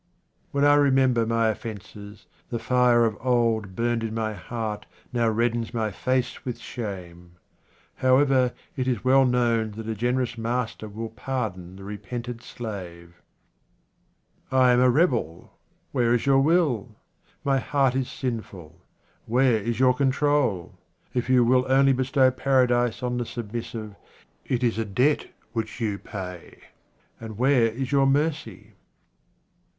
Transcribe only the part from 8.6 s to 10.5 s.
it is well known that a generous